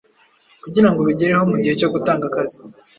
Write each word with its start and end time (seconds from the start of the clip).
kugirango 0.63 0.99
ubigereho 1.01 1.43
mugihe 1.51 1.73
cyo 1.79 1.89
gutanga 1.93 2.23
akazi 2.29 2.57